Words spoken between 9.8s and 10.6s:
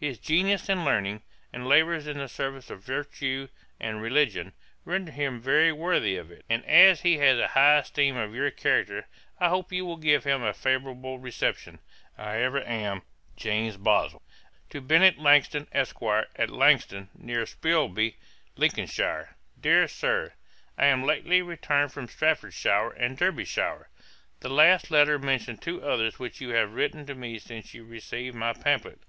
will give him a